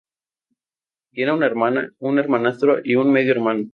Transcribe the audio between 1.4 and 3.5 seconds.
hermana, un hermanastro y un medio